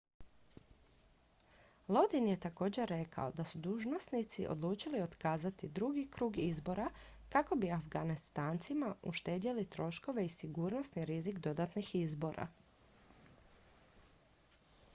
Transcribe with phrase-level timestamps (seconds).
[1.87, 6.87] lodin je također rekao da su dužnosnici odlučili otkazati drugi krug izbora
[7.35, 12.47] kako bi afganistancima uštedjeli troškove i sigurnosni rizik dodatnih izbora